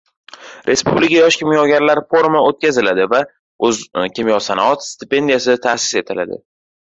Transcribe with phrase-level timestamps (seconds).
[0.67, 3.21] «Respublika yosh kimyogarlar forumi» o‘tkaziladi va
[3.69, 6.41] «O‘zkimyosanoat» stipendiyasi» ta’sis etiladi